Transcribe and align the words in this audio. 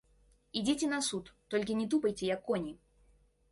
Ідзіце 0.61 0.89
на 0.93 0.99
суд, 1.09 1.29
толькі 1.55 1.77
не 1.83 1.87
тупайце, 1.93 2.25
як 2.35 2.43
коні. 2.51 2.77